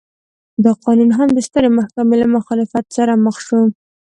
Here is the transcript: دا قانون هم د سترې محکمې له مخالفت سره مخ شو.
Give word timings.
دا 0.63 0.71
قانون 0.83 1.09
هم 1.17 1.29
د 1.33 1.39
سترې 1.47 1.69
محکمې 1.77 2.15
له 2.21 2.27
مخالفت 2.35 2.85
سره 2.97 3.13
مخ 3.25 3.35
شو. 3.47 3.61